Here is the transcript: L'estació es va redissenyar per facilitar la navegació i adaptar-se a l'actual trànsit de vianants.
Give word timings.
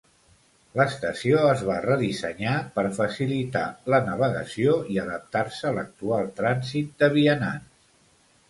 L'estació 0.77 1.41
es 1.49 1.59
va 1.67 1.75
redissenyar 1.83 2.55
per 2.79 2.85
facilitar 2.97 3.63
la 3.95 4.01
navegació 4.09 4.75
i 4.95 4.99
adaptar-se 5.05 5.69
a 5.71 5.75
l'actual 5.77 6.33
trànsit 6.41 6.93
de 7.05 7.13
vianants. 7.19 7.87